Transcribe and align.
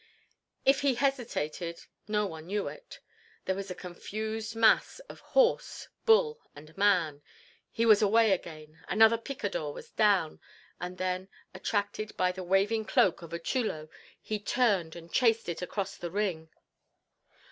If 0.65 0.81
he 0.81 0.95
hesitated 0.95 1.81
no 2.07 2.25
one 2.25 2.47
knew 2.47 2.67
it. 2.67 3.01
There 3.45 3.53
was 3.53 3.69
a 3.69 3.75
confused 3.75 4.55
mass 4.55 4.97
of 5.01 5.19
horse, 5.19 5.89
bull 6.07 6.39
and 6.55 6.75
man, 6.75 7.21
he 7.69 7.85
was 7.85 8.01
away 8.01 8.31
again, 8.31 8.83
another 8.87 9.19
picador 9.19 9.71
was 9.71 9.91
down, 9.91 10.39
and 10.79 10.97
then 10.97 11.29
attracted 11.53 12.17
by 12.17 12.31
the 12.31 12.43
waving 12.43 12.85
cloak 12.85 13.21
of 13.21 13.31
a 13.31 13.37
chulo 13.37 13.89
he 14.19 14.39
turned 14.39 14.95
and 14.95 15.13
chased 15.13 15.47
it 15.47 15.61
across 15.61 15.97
the 15.97 16.09
ring. 16.09 16.49